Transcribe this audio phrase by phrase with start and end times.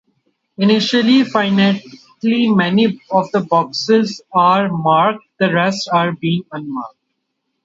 [0.57, 5.87] Initially, finitely-many of the boxes are marked, the rest
[6.19, 6.97] being unmarked.